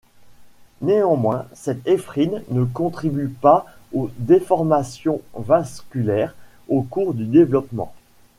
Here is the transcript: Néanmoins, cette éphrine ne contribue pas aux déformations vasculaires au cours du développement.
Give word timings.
Néanmoins, 0.81 1.45
cette 1.53 1.85
éphrine 1.87 2.41
ne 2.49 2.63
contribue 2.63 3.27
pas 3.29 3.67
aux 3.93 4.09
déformations 4.17 5.21
vasculaires 5.35 6.33
au 6.69 6.81
cours 6.81 7.13
du 7.13 7.25
développement. 7.25 7.93